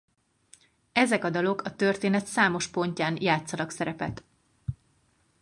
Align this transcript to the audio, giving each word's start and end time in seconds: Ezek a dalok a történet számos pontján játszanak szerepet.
Ezek 0.91 1.23
a 1.23 1.29
dalok 1.29 1.61
a 1.61 1.75
történet 1.75 2.25
számos 2.25 2.67
pontján 2.67 3.21
játszanak 3.21 3.69
szerepet. 3.69 4.23